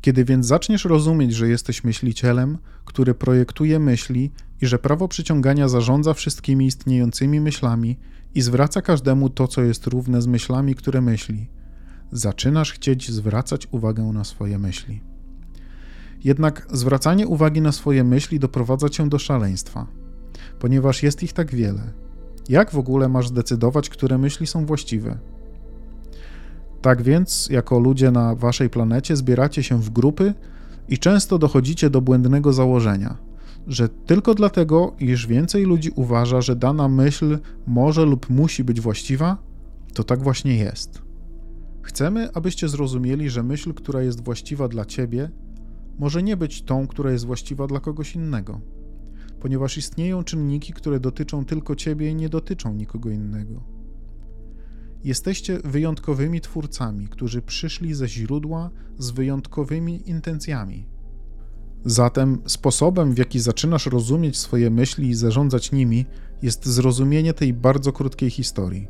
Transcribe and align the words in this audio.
Kiedy 0.00 0.24
więc 0.24 0.46
zaczniesz 0.46 0.84
rozumieć, 0.84 1.34
że 1.34 1.48
jesteś 1.48 1.84
myślicielem, 1.84 2.58
który 2.84 3.14
projektuje 3.14 3.78
myśli 3.78 4.30
i 4.62 4.66
że 4.66 4.78
prawo 4.78 5.08
przyciągania 5.08 5.68
zarządza 5.68 6.14
wszystkimi 6.14 6.66
istniejącymi 6.66 7.40
myślami 7.40 7.98
i 8.34 8.40
zwraca 8.40 8.82
każdemu 8.82 9.30
to, 9.30 9.48
co 9.48 9.62
jest 9.62 9.86
równe 9.86 10.22
z 10.22 10.26
myślami, 10.26 10.74
które 10.74 11.00
myśli, 11.00 11.48
zaczynasz 12.12 12.72
chcieć 12.72 13.10
zwracać 13.10 13.68
uwagę 13.70 14.02
na 14.02 14.24
swoje 14.24 14.58
myśli. 14.58 15.00
Jednak 16.24 16.66
zwracanie 16.72 17.26
uwagi 17.26 17.60
na 17.60 17.72
swoje 17.72 18.04
myśli 18.04 18.38
doprowadza 18.38 18.88
cię 18.88 19.08
do 19.08 19.18
szaleństwa, 19.18 19.86
ponieważ 20.58 21.02
jest 21.02 21.22
ich 21.22 21.32
tak 21.32 21.54
wiele. 21.54 21.92
Jak 22.48 22.70
w 22.70 22.78
ogóle 22.78 23.08
masz 23.08 23.28
zdecydować, 23.28 23.88
które 23.88 24.18
myśli 24.18 24.46
są 24.46 24.66
właściwe? 24.66 25.18
Tak 26.82 27.02
więc, 27.02 27.48
jako 27.50 27.78
ludzie 27.78 28.10
na 28.10 28.34
waszej 28.34 28.70
planecie, 28.70 29.16
zbieracie 29.16 29.62
się 29.62 29.80
w 29.82 29.90
grupy 29.90 30.34
i 30.88 30.98
często 30.98 31.38
dochodzicie 31.38 31.90
do 31.90 32.00
błędnego 32.00 32.52
założenia, 32.52 33.16
że 33.66 33.88
tylko 33.88 34.34
dlatego, 34.34 34.94
iż 34.98 35.26
więcej 35.26 35.64
ludzi 35.64 35.90
uważa, 35.96 36.40
że 36.40 36.56
dana 36.56 36.88
myśl 36.88 37.38
może 37.66 38.04
lub 38.04 38.30
musi 38.30 38.64
być 38.64 38.80
właściwa, 38.80 39.36
to 39.94 40.04
tak 40.04 40.22
właśnie 40.22 40.56
jest. 40.56 41.02
Chcemy, 41.82 42.32
abyście 42.34 42.68
zrozumieli, 42.68 43.30
że 43.30 43.42
myśl, 43.42 43.74
która 43.74 44.02
jest 44.02 44.24
właściwa 44.24 44.68
dla 44.68 44.84
ciebie, 44.84 45.30
może 45.98 46.22
nie 46.22 46.36
być 46.36 46.62
tą, 46.62 46.86
która 46.86 47.12
jest 47.12 47.26
właściwa 47.26 47.66
dla 47.66 47.80
kogoś 47.80 48.14
innego, 48.14 48.60
ponieważ 49.40 49.78
istnieją 49.78 50.24
czynniki, 50.24 50.72
które 50.72 51.00
dotyczą 51.00 51.44
tylko 51.44 51.76
ciebie 51.76 52.10
i 52.10 52.14
nie 52.14 52.28
dotyczą 52.28 52.74
nikogo 52.74 53.10
innego. 53.10 53.77
Jesteście 55.04 55.58
wyjątkowymi 55.64 56.40
twórcami, 56.40 57.08
którzy 57.08 57.42
przyszli 57.42 57.94
ze 57.94 58.08
źródła 58.08 58.70
z 58.98 59.10
wyjątkowymi 59.10 60.10
intencjami. 60.10 60.86
Zatem 61.84 62.42
sposobem, 62.46 63.14
w 63.14 63.18
jaki 63.18 63.40
zaczynasz 63.40 63.86
rozumieć 63.86 64.38
swoje 64.38 64.70
myśli 64.70 65.08
i 65.08 65.14
zarządzać 65.14 65.72
nimi, 65.72 66.06
jest 66.42 66.66
zrozumienie 66.66 67.34
tej 67.34 67.54
bardzo 67.54 67.92
krótkiej 67.92 68.30
historii. 68.30 68.88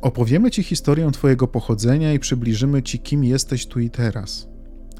Opowiemy 0.00 0.50
Ci 0.50 0.62
historię 0.62 1.10
Twojego 1.10 1.48
pochodzenia 1.48 2.12
i 2.12 2.18
przybliżymy 2.18 2.82
Ci, 2.82 2.98
kim 2.98 3.24
jesteś 3.24 3.66
tu 3.66 3.80
i 3.80 3.90
teraz. 3.90 4.48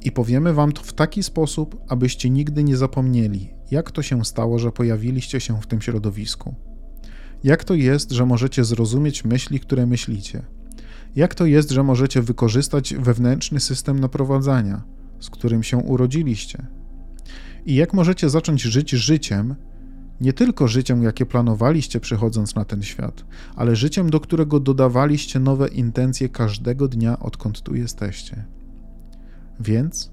I 0.03 0.13
powiemy 0.13 0.53
Wam 0.53 0.73
to 0.73 0.83
w 0.83 0.93
taki 0.93 1.23
sposób, 1.23 1.77
abyście 1.89 2.31
nigdy 2.31 2.65
nie 2.65 2.77
zapomnieli, 2.77 3.51
jak 3.71 3.91
to 3.91 4.03
się 4.03 4.25
stało, 4.25 4.59
że 4.59 4.73
pojawiliście 4.73 5.41
się 5.41 5.61
w 5.61 5.67
tym 5.67 5.83
środowisku. 5.83 6.55
Jak 7.47 7.65
to 7.65 7.75
jest, 7.75 8.11
że 8.11 8.27
możecie 8.27 8.65
zrozumieć 8.65 9.25
myśli, 9.25 9.61
które 9.61 9.87
myślicie? 9.87 10.43
Jak 11.17 11.35
to 11.35 11.47
jest, 11.47 11.71
że 11.71 11.83
możecie 11.83 12.23
wykorzystać 12.23 12.95
wewnętrzny 12.95 13.61
system 13.61 13.99
naprowadzania, 13.99 14.83
z 15.21 15.31
którym 15.31 15.63
się 15.63 15.77
urodziliście? 15.77 16.67
I 17.67 17.75
jak 17.75 17.95
możecie 17.95 18.31
zacząć 18.31 18.63
żyć 18.63 18.91
życiem, 18.91 19.55
nie 20.21 20.33
tylko 20.33 20.69
życiem, 20.69 21.03
jakie 21.03 21.27
planowaliście 21.27 22.01
przychodząc 22.01 22.55
na 22.55 22.65
ten 22.65 22.83
świat, 22.83 23.25
ale 23.57 23.77
życiem, 23.77 24.11
do 24.11 24.21
którego 24.21 24.61
dodawaliście 24.61 25.41
nowe 25.41 25.69
intencje 25.69 26.29
każdego 26.29 26.89
dnia, 26.89 27.19
odkąd 27.19 27.63
tu 27.63 27.75
jesteście. 27.75 28.45
Więc, 29.61 30.11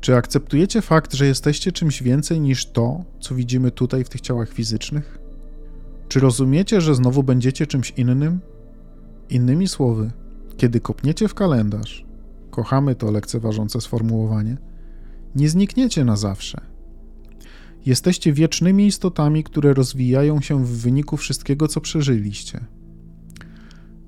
czy 0.00 0.16
akceptujecie 0.16 0.80
fakt, 0.80 1.14
że 1.14 1.26
jesteście 1.26 1.72
czymś 1.72 2.02
więcej 2.02 2.40
niż 2.40 2.66
to, 2.66 3.04
co 3.20 3.34
widzimy 3.34 3.70
tutaj 3.70 4.04
w 4.04 4.08
tych 4.08 4.20
ciałach 4.20 4.52
fizycznych? 4.52 5.21
Czy 6.12 6.20
rozumiecie, 6.20 6.80
że 6.80 6.94
znowu 6.94 7.22
będziecie 7.22 7.66
czymś 7.66 7.90
innym? 7.96 8.40
Innymi 9.30 9.68
słowy, 9.68 10.10
kiedy 10.56 10.80
kopniecie 10.80 11.28
w 11.28 11.34
kalendarz, 11.34 12.04
kochamy 12.50 12.94
to 12.94 13.10
lekceważące 13.10 13.80
sformułowanie, 13.80 14.56
nie 15.36 15.48
znikniecie 15.48 16.04
na 16.04 16.16
zawsze. 16.16 16.60
Jesteście 17.86 18.32
wiecznymi 18.32 18.86
istotami, 18.86 19.44
które 19.44 19.74
rozwijają 19.74 20.40
się 20.40 20.64
w 20.64 20.68
wyniku 20.68 21.16
wszystkiego, 21.16 21.68
co 21.68 21.80
przeżyliście. 21.80 22.60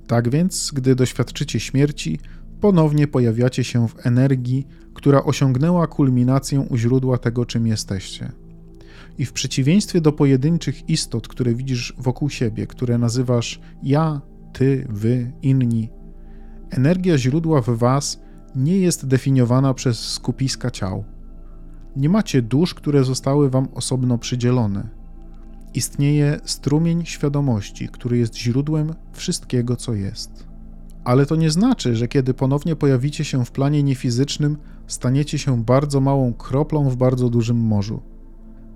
Tak 0.06 0.28
więc, 0.28 0.70
gdy 0.74 0.94
doświadczycie 0.94 1.60
śmierci, 1.60 2.18
ponownie 2.60 3.06
pojawiacie 3.06 3.64
się 3.64 3.88
w 3.88 4.06
energii, 4.06 4.66
która 4.94 5.22
osiągnęła 5.22 5.86
kulminację 5.86 6.60
u 6.60 6.76
źródła 6.76 7.18
tego, 7.18 7.46
czym 7.46 7.66
jesteście. 7.66 8.32
I 9.18 9.24
w 9.24 9.32
przeciwieństwie 9.32 10.00
do 10.00 10.12
pojedynczych 10.12 10.88
istot, 10.88 11.28
które 11.28 11.54
widzisz 11.54 11.94
wokół 11.98 12.30
siebie, 12.30 12.66
które 12.66 12.98
nazywasz 12.98 13.60
ja, 13.82 14.20
ty, 14.52 14.86
wy, 14.90 15.32
inni, 15.42 15.90
energia 16.70 17.18
źródła 17.18 17.60
w 17.60 17.68
was 17.68 18.20
nie 18.54 18.78
jest 18.78 19.06
definiowana 19.06 19.74
przez 19.74 19.98
skupiska 19.98 20.70
ciał. 20.70 21.04
Nie 21.96 22.08
macie 22.08 22.42
dusz, 22.42 22.74
które 22.74 23.04
zostały 23.04 23.50
wam 23.50 23.68
osobno 23.74 24.18
przydzielone. 24.18 24.88
Istnieje 25.74 26.40
strumień 26.44 27.04
świadomości, 27.04 27.88
który 27.88 28.18
jest 28.18 28.36
źródłem 28.36 28.94
wszystkiego, 29.12 29.76
co 29.76 29.94
jest. 29.94 30.46
Ale 31.04 31.26
to 31.26 31.36
nie 31.36 31.50
znaczy, 31.50 31.96
że 31.96 32.08
kiedy 32.08 32.34
ponownie 32.34 32.76
pojawicie 32.76 33.24
się 33.24 33.44
w 33.44 33.50
planie 33.50 33.82
niefizycznym, 33.82 34.56
staniecie 34.86 35.38
się 35.38 35.64
bardzo 35.64 36.00
małą 36.00 36.34
kroplą 36.34 36.88
w 36.88 36.96
bardzo 36.96 37.28
dużym 37.28 37.56
morzu. 37.56 38.02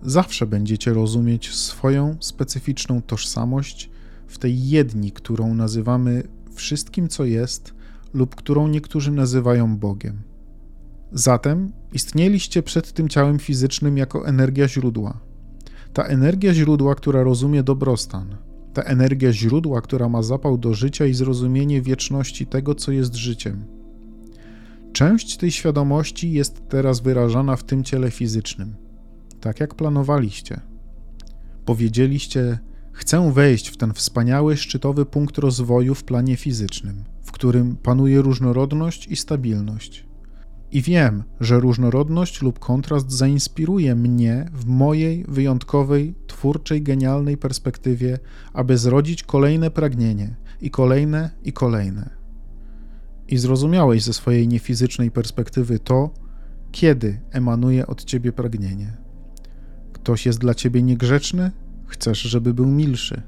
Zawsze 0.03 0.47
będziecie 0.47 0.92
rozumieć 0.92 1.54
swoją 1.54 2.16
specyficzną 2.20 3.03
tożsamość 3.03 3.91
w 4.26 4.38
tej 4.38 4.69
jedni, 4.69 5.12
którą 5.12 5.54
nazywamy 5.54 6.22
wszystkim, 6.53 7.09
co 7.09 7.25
jest, 7.25 7.75
lub 8.14 8.34
którą 8.34 8.69
niektórzy 8.69 9.12
nazywają 9.12 9.76
Bogiem. 9.76 10.22
Zatem 11.12 11.72
istnieliście 11.92 12.62
przed 12.62 12.92
tym 12.92 13.09
ciałem 13.09 13.38
fizycznym 13.38 13.98
jako 13.98 14.26
energia 14.26 14.69
źródła. 14.69 15.20
Ta 15.92 16.03
energia 16.03 16.54
źródła, 16.54 16.94
która 16.94 17.22
rozumie 17.22 17.62
dobrostan, 17.62 18.36
ta 18.75 18.82
energia 18.82 19.32
źródła, 19.32 19.80
która 19.80 20.09
ma 20.09 20.22
zapał 20.22 20.59
do 20.59 20.75
życia 20.75 21.06
i 21.06 21.15
zrozumienie 21.15 21.82
wieczności 21.82 22.47
tego, 22.47 22.75
co 22.75 22.92
jest 22.92 23.15
życiem. 23.15 23.65
Część 24.92 25.36
tej 25.36 25.50
świadomości 25.50 26.32
jest 26.32 26.69
teraz 26.69 27.00
wyrażana 27.00 27.56
w 27.56 27.65
tym 27.65 27.84
ciele 27.84 28.10
fizycznym 28.10 28.88
tak 29.41 29.60
jak 29.60 29.75
planowaliście. 29.75 30.60
Powiedzieliście: 31.65 32.59
Chcę 32.93 33.32
wejść 33.32 33.69
w 33.69 33.76
ten 33.76 33.94
wspaniały, 33.94 34.56
szczytowy 34.56 35.06
punkt 35.06 35.38
rozwoju 35.38 35.94
w 35.94 36.04
planie 36.04 36.37
fizycznym, 36.37 37.04
w 37.22 37.32
którym 37.32 37.77
panuje 37.77 38.22
różnorodność 38.22 39.06
i 39.06 39.16
stabilność. 39.16 40.09
I 40.72 40.82
wiem, 40.82 41.22
że 41.41 41.60
różnorodność 41.60 42.43
lub 42.43 42.59
kontrast 42.59 43.12
zainspiruje 43.12 43.94
mnie 43.94 44.50
w 44.53 44.66
mojej 44.66 45.25
wyjątkowej, 45.28 46.15
twórczej, 46.27 46.82
genialnej 46.82 47.37
perspektywie, 47.37 48.19
aby 48.53 48.78
zrodzić 48.78 49.22
kolejne 49.22 49.71
pragnienie 49.71 50.37
i 50.60 50.71
kolejne 50.71 51.31
i 51.44 51.53
kolejne. 51.53 52.10
I 53.28 53.38
zrozumiałeś 53.38 54.03
ze 54.03 54.12
swojej 54.12 54.48
niefizycznej 54.48 55.10
perspektywy 55.10 55.78
to, 55.78 56.10
kiedy 56.72 57.21
emanuje 57.31 57.87
od 57.87 58.04
ciebie 58.04 58.32
pragnienie. 58.32 59.07
Ktoś 60.03 60.26
jest 60.26 60.38
dla 60.38 60.54
ciebie 60.54 60.82
niegrzeczny, 60.82 61.50
chcesz, 61.86 62.19
żeby 62.19 62.54
był 62.54 62.66
milszy. 62.66 63.22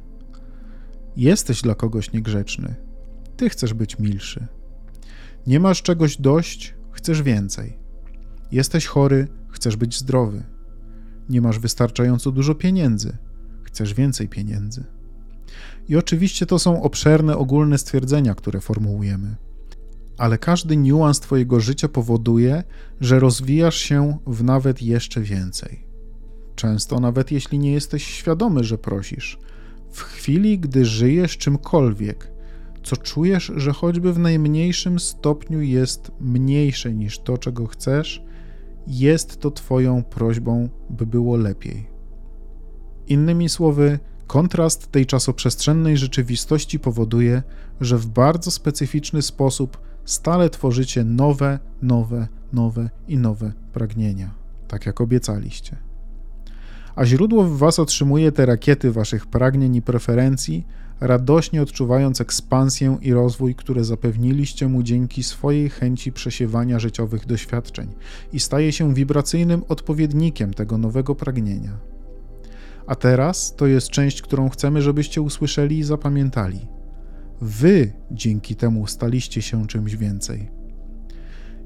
Jesteś 1.16 1.62
dla 1.62 1.75
kogoś 1.75 2.12
niegrzeczny, 2.12 2.75
ty 3.36 3.48
chcesz 3.48 3.75
być 3.75 3.98
milszy. 3.98 4.47
Nie 5.47 5.60
masz 5.60 5.82
czegoś 5.82 6.16
dość, 6.16 6.75
chcesz 6.91 7.22
więcej. 7.22 7.78
Jesteś 8.53 8.86
chory, 8.86 9.28
chcesz 9.48 9.76
być 9.76 9.98
zdrowy. 9.98 10.42
Nie 11.28 11.41
masz 11.41 11.58
wystarczająco 11.58 12.32
dużo 12.32 12.54
pieniędzy, 12.54 13.16
chcesz 13.62 13.94
więcej 13.94 14.28
pieniędzy. 14.28 14.84
I 15.88 15.97
oczywiście 15.97 16.47
to 16.47 16.58
są 16.58 16.82
obszerne, 16.82 17.37
ogólne 17.37 17.78
stwierdzenia, 17.78 18.34
które 18.34 18.60
formułujemy. 18.60 19.37
Ale 20.19 20.38
każdy 20.38 20.76
niuans 20.76 21.20
Twojego 21.20 21.60
życia 21.60 21.88
powoduje, 21.88 22.64
że 23.00 23.20
rozwijasz 23.20 23.76
się 23.76 24.19
w 24.26 24.44
nawet 24.44 24.82
jeszcze 24.82 25.20
więcej. 25.20 25.89
Często, 26.60 27.00
nawet 27.00 27.32
jeśli 27.32 27.58
nie 27.58 27.72
jesteś 27.72 28.04
świadomy, 28.04 28.64
że 28.64 28.78
prosisz, 28.78 29.38
w 29.90 30.00
chwili, 30.00 30.58
gdy 30.58 30.84
żyjesz 30.84 31.38
czymkolwiek, 31.38 32.32
co 32.82 32.96
czujesz, 32.96 33.52
że 33.56 33.72
choćby 33.72 34.12
w 34.12 34.18
najmniejszym 34.18 34.98
stopniu 34.98 35.60
jest 35.60 36.12
mniejsze 36.20 36.94
niż 36.94 37.18
to, 37.18 37.38
czego 37.38 37.66
chcesz, 37.66 38.22
jest 38.86 39.40
to 39.40 39.50
Twoją 39.50 40.02
prośbą, 40.02 40.68
by 40.90 41.06
było 41.06 41.36
lepiej. 41.36 41.86
Innymi 43.06 43.48
słowy, 43.48 43.98
kontrast 44.26 44.92
tej 44.92 45.06
czasoprzestrzennej 45.06 45.96
rzeczywistości 45.96 46.78
powoduje, 46.78 47.42
że 47.80 47.98
w 47.98 48.06
bardzo 48.06 48.50
specyficzny 48.50 49.22
sposób 49.22 49.80
stale 50.04 50.50
tworzycie 50.50 51.04
nowe, 51.04 51.58
nowe, 51.82 52.28
nowe 52.52 52.90
i 53.08 53.18
nowe 53.18 53.52
pragnienia, 53.72 54.34
tak 54.68 54.86
jak 54.86 55.00
obiecaliście 55.00 55.89
a 56.96 57.04
źródło 57.04 57.44
w 57.44 57.58
was 57.58 57.78
otrzymuje 57.78 58.32
te 58.32 58.46
rakiety 58.46 58.92
waszych 58.92 59.26
pragnień 59.26 59.76
i 59.76 59.82
preferencji 59.82 60.66
radośnie 61.00 61.62
odczuwając 61.62 62.20
ekspansję 62.20 62.98
i 63.02 63.12
rozwój, 63.12 63.54
które 63.54 63.84
zapewniliście 63.84 64.69
mu 64.69 64.82
dzięki 64.82 65.22
swojej 65.22 65.70
chęci 65.70 66.12
przesiewania 66.12 66.78
życiowych 66.78 67.26
doświadczeń 67.26 67.88
i 68.32 68.40
staje 68.40 68.72
się 68.72 68.94
wibracyjnym 68.94 69.64
odpowiednikiem 69.69 70.54
tego 70.54 70.78
nowego 70.78 71.14
pragnienia. 71.14 71.78
A 72.87 72.94
teraz 72.94 73.54
to 73.56 73.66
jest 73.66 73.90
część, 73.90 74.22
którą 74.22 74.48
chcemy, 74.48 74.82
żebyście 74.82 75.22
usłyszeli 75.22 75.78
i 75.78 75.84
zapamiętali. 75.84 76.66
Wy 77.40 77.93
dzięki 78.10 78.56
temu 78.56 78.86
staliście 78.86 79.43
się 79.43 79.66
czymś 79.66 79.96
więcej. 79.96 80.59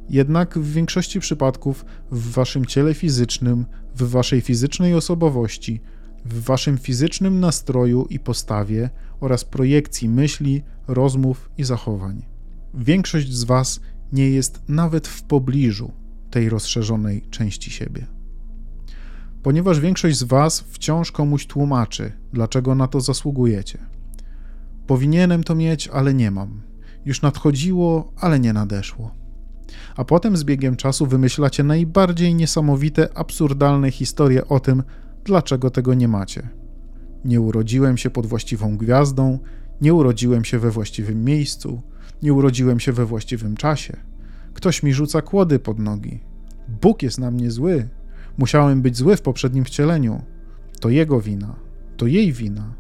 Jednak 0.09 0.59
w 0.59 0.73
większości 0.73 1.21
przypadków 1.21 1.85
w 2.11 2.33
waszym 2.33 2.67
ciele 2.67 2.95
fizycznym, 2.95 3.67
w 3.97 4.11
waszej 4.11 4.41
fizycznej 4.41 4.95
osobowości, 4.95 5.81
w 6.25 6.43
waszym 6.45 6.79
fizycznym 6.79 7.41
nastroju 7.41 8.07
i 8.11 8.19
postawie 8.19 8.91
oraz 9.21 9.45
projekcji 9.45 10.09
myśli, 10.09 10.63
rozmów 10.89 11.51
i 11.59 11.65
zachowań. 11.65 12.23
Większość 12.75 13.33
z 13.33 13.45
was 13.45 13.81
nie 14.13 14.31
jest 14.31 14.63
nawet 14.69 15.09
w 15.09 15.23
pobliżu 15.23 15.93
tej 16.31 16.49
rozszerzonej 16.49 17.23
części 17.31 17.71
siebie. 17.71 18.07
Ponieważ 19.43 19.81
większość 19.81 20.19
z 20.19 20.23
was 20.23 20.61
wciąż 20.61 21.13
komuś 21.13 21.47
tłumaczy, 21.47 22.13
dlaczego 22.33 22.75
na 22.75 22.89
to 22.89 23.01
zasługujecie. 23.01 23.79
Powinienem 24.87 25.45
to 25.45 25.55
mieć, 25.55 25.89
ale 25.89 26.15
nie 26.15 26.31
mam. 26.31 26.63
Już 27.05 27.23
nadchodziło, 27.23 28.13
ale 28.17 28.41
nie 28.41 28.53
nadeszło 28.53 29.24
a 29.97 30.05
potem 30.05 30.37
z 30.37 30.45
biegiem 30.45 30.77
czasu 30.77 31.07
wymyślacie 31.07 31.65
najbardziej 31.65 32.35
niesamowite, 32.35 33.09
absurdalne 33.19 33.91
historie 33.91 34.49
o 34.49 34.61
tym, 34.61 34.83
dlaczego 35.25 35.71
tego 35.71 35.95
nie 35.95 36.09
macie. 36.09 36.49
Nie 37.25 37.41
urodziłem 37.41 37.97
się 37.97 38.11
pod 38.11 38.27
właściwą 38.27 38.77
gwiazdą, 38.77 39.39
nie 39.81 39.95
urodziłem 39.95 40.45
się 40.45 40.59
we 40.59 40.71
właściwym 40.71 41.25
miejscu, 41.25 41.83
nie 42.23 42.33
urodziłem 42.33 42.81
się 42.81 42.93
we 42.93 43.07
właściwym 43.07 43.57
czasie. 43.57 43.97
Ktoś 44.55 44.83
mi 44.83 44.95
rzuca 44.95 45.23
kłody 45.23 45.59
pod 45.59 45.79
nogi. 45.79 46.21
Bóg 46.83 47.03
jest 47.03 47.19
na 47.19 47.31
mnie 47.31 47.51
zły. 47.51 47.89
Musiałem 48.39 48.83
być 48.83 48.97
zły 48.97 49.17
w 49.17 49.23
poprzednim 49.23 49.65
wcieleniu. 49.65 50.23
To 50.81 50.89
jego 50.89 51.21
wina, 51.21 51.57
to 51.97 52.07
jej 52.07 52.33
wina. 52.33 52.75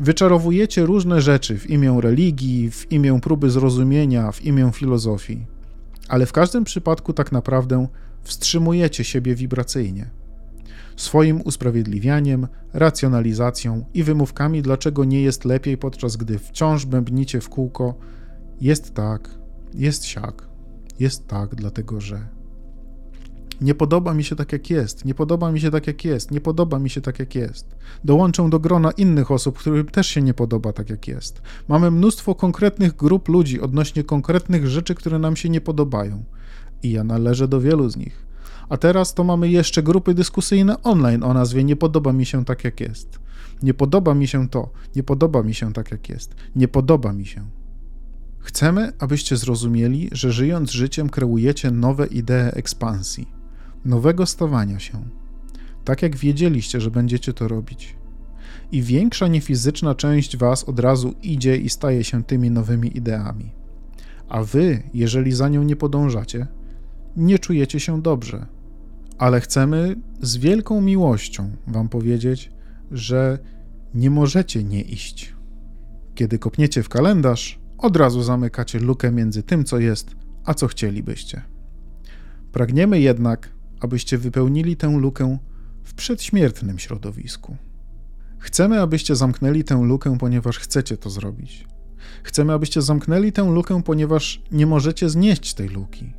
Wyczarowujecie 0.00 0.86
różne 0.86 1.20
rzeczy 1.20 1.58
w 1.58 1.70
imię 1.70 1.98
religii, 2.00 2.70
w 2.70 2.92
imię 2.92 3.20
próby 3.22 3.50
zrozumienia, 3.50 4.32
w 4.32 4.44
imię 4.44 4.70
filozofii 4.74 5.46
ale 6.08 6.26
w 6.26 6.32
każdym 6.32 6.64
przypadku 6.64 7.12
tak 7.12 7.32
naprawdę 7.32 7.86
wstrzymujecie 8.22 9.04
siebie 9.04 9.34
wibracyjnie. 9.34 10.10
Swoim 10.96 11.40
usprawiedliwianiem, 11.40 12.48
racjonalizacją 12.72 13.84
i 13.94 14.02
wymówkami, 14.02 14.62
dlaczego 14.62 15.04
nie 15.04 15.22
jest 15.22 15.44
lepiej, 15.44 15.78
podczas 15.78 16.16
gdy 16.16 16.38
wciąż 16.38 16.86
bębnicie 16.86 17.40
w 17.40 17.48
kółko, 17.48 17.94
jest 18.60 18.94
tak, 18.94 19.30
jest 19.74 20.04
siak, 20.04 20.48
jest 21.00 21.26
tak, 21.26 21.54
dlatego 21.54 22.00
że. 22.00 22.41
Nie 23.60 23.74
podoba 23.74 24.14
mi 24.14 24.24
się 24.24 24.36
tak, 24.36 24.52
jak 24.52 24.70
jest, 24.70 25.04
nie 25.04 25.14
podoba 25.14 25.52
mi 25.52 25.60
się 25.60 25.70
tak, 25.70 25.86
jak 25.86 26.04
jest, 26.04 26.30
nie 26.30 26.40
podoba 26.40 26.78
mi 26.78 26.90
się 26.90 27.00
tak, 27.00 27.18
jak 27.18 27.34
jest. 27.34 27.76
Dołączę 28.04 28.50
do 28.50 28.60
grona 28.60 28.90
innych 28.90 29.30
osób, 29.30 29.58
którym 29.58 29.86
też 29.86 30.06
się 30.06 30.22
nie 30.22 30.34
podoba 30.34 30.72
tak, 30.72 30.90
jak 30.90 31.08
jest. 31.08 31.42
Mamy 31.68 31.90
mnóstwo 31.90 32.34
konkretnych 32.34 32.96
grup 32.96 33.28
ludzi 33.28 33.60
odnośnie 33.60 34.04
konkretnych 34.04 34.68
rzeczy, 34.68 34.94
które 34.94 35.18
nam 35.18 35.36
się 35.36 35.48
nie 35.48 35.60
podobają. 35.60 36.24
I 36.82 36.90
ja 36.90 37.04
należę 37.04 37.48
do 37.48 37.60
wielu 37.60 37.90
z 37.90 37.96
nich. 37.96 38.26
A 38.68 38.76
teraz 38.76 39.14
to 39.14 39.24
mamy 39.24 39.48
jeszcze 39.48 39.82
grupy 39.82 40.14
dyskusyjne 40.14 40.82
online 40.82 41.22
o 41.22 41.34
nazwie 41.34 41.64
Nie 41.64 41.76
podoba 41.76 42.12
mi 42.12 42.26
się 42.26 42.44
tak, 42.44 42.64
jak 42.64 42.80
jest. 42.80 43.18
Nie 43.62 43.74
podoba 43.74 44.14
mi 44.14 44.28
się 44.28 44.48
to, 44.48 44.70
nie 44.96 45.02
podoba 45.02 45.42
mi 45.42 45.54
się 45.54 45.72
tak, 45.72 45.90
jak 45.90 46.08
jest, 46.08 46.34
nie 46.56 46.68
podoba 46.68 47.12
mi 47.12 47.26
się. 47.26 47.46
Chcemy, 48.38 48.92
abyście 48.98 49.36
zrozumieli, 49.36 50.08
że 50.12 50.32
żyjąc 50.32 50.70
życiem 50.70 51.08
kreujecie 51.08 51.70
nowe 51.70 52.06
idee 52.06 52.50
ekspansji 52.52 53.41
nowego 53.84 54.26
stawania 54.26 54.78
się, 54.78 55.04
tak 55.84 56.02
jak 56.02 56.16
wiedzieliście, 56.16 56.80
że 56.80 56.90
będziecie 56.90 57.32
to 57.32 57.48
robić. 57.48 57.96
I 58.72 58.82
większa 58.82 59.28
niefizyczna 59.28 59.94
część 59.94 60.36
Was 60.36 60.64
od 60.64 60.80
razu 60.80 61.14
idzie 61.22 61.56
i 61.56 61.68
staje 61.68 62.04
się 62.04 62.24
tymi 62.24 62.50
nowymi 62.50 62.96
ideami. 62.96 63.52
A 64.28 64.42
Wy, 64.44 64.82
jeżeli 64.94 65.32
za 65.32 65.48
nią 65.48 65.62
nie 65.62 65.76
podążacie, 65.76 66.46
nie 67.16 67.38
czujecie 67.38 67.80
się 67.80 68.02
dobrze. 68.02 68.46
Ale 69.18 69.40
chcemy 69.40 69.96
z 70.20 70.36
wielką 70.36 70.80
miłością 70.80 71.50
Wam 71.66 71.88
powiedzieć, 71.88 72.50
że 72.90 73.38
nie 73.94 74.10
możecie 74.10 74.64
nie 74.64 74.82
iść. 74.82 75.34
Kiedy 76.14 76.38
kopniecie 76.38 76.82
w 76.82 76.88
kalendarz, 76.88 77.60
od 77.78 77.96
razu 77.96 78.22
zamykacie 78.22 78.78
lukę 78.78 79.12
między 79.12 79.42
tym, 79.42 79.64
co 79.64 79.78
jest, 79.78 80.16
a 80.44 80.54
co 80.54 80.66
chcielibyście. 80.66 81.42
Pragniemy 82.52 83.00
jednak, 83.00 83.52
abyście 83.84 84.18
wypełnili 84.18 84.76
tę 84.76 84.98
lukę 84.98 85.38
w 85.84 85.94
przedśmiertnym 85.94 86.78
środowisku. 86.78 87.56
Chcemy, 88.38 88.80
abyście 88.80 89.16
zamknęli 89.16 89.64
tę 89.64 89.82
lukę, 89.82 90.18
ponieważ 90.18 90.58
chcecie 90.58 90.96
to 90.96 91.10
zrobić. 91.10 91.66
Chcemy, 92.22 92.52
abyście 92.52 92.82
zamknęli 92.82 93.32
tę 93.32 93.50
lukę, 93.50 93.82
ponieważ 93.82 94.42
nie 94.52 94.66
możecie 94.66 95.08
znieść 95.08 95.54
tej 95.54 95.68
luki. 95.68 96.12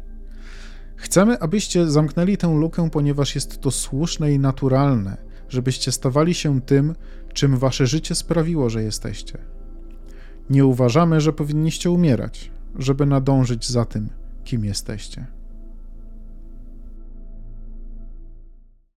Chcemy, 0.96 1.40
abyście 1.40 1.92
zamknęli 1.92 2.38
tę 2.38 2.56
lukę, 2.60 2.90
ponieważ 2.90 3.36
jest 3.36 3.62
to 3.62 3.72
słuszne 3.72 4.34
i 4.34 4.40
naturalne, 4.40 5.18
żebyście 5.50 5.92
stawali 5.92 6.34
się 6.34 6.62
tym, 6.62 6.96
czym 7.34 7.58
wasze 7.58 7.88
życie 7.88 8.16
sprawiło, 8.16 8.70
że 8.70 8.84
jesteście. 8.84 9.38
Nie 10.50 10.66
uważamy, 10.66 11.22
że 11.22 11.34
powinniście 11.34 11.92
umierać, 11.92 12.52
żeby 12.80 13.06
nadążyć 13.06 13.70
za 13.70 13.86
tym, 13.86 14.10
kim 14.44 14.66
jesteście. 14.66 15.28